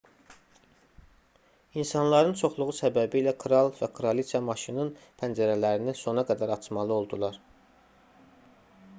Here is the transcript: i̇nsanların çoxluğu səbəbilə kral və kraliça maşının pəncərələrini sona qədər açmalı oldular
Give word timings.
i̇nsanların 1.81 2.31
çoxluğu 2.39 2.67
səbəbilə 2.77 3.33
kral 3.43 3.69
və 3.81 3.89
kraliça 3.99 4.41
maşının 4.45 4.89
pəncərələrini 5.21 5.95
sona 5.99 6.23
qədər 6.31 6.55
açmalı 6.55 6.97
oldular 6.97 7.37